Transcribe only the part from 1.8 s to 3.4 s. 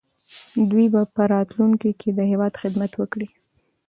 کې د هېواد خدمت وکړي.